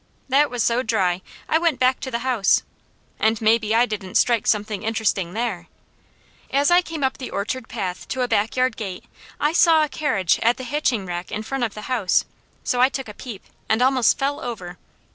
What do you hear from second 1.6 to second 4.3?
back to the house. And maybe I didn't